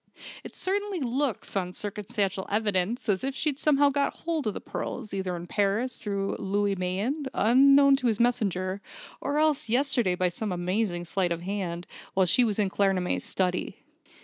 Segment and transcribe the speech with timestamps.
[0.43, 5.13] It certainly looks, on circumstantial evidence, as if she'd somehow got hold of the pearls,
[5.13, 8.81] either in Paris, through Louis Mayen, unknown to his messenger;
[9.21, 11.85] or else, yesterday by some amazing sleight of hand,
[12.15, 13.83] while she was in Claremanagh's study.